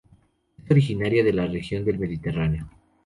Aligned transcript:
Es 0.65 0.71
originaria 0.71 1.23
de 1.23 1.31
la 1.31 1.45
región 1.45 1.85
del 1.85 1.99
Mediterráneo. 1.99 2.67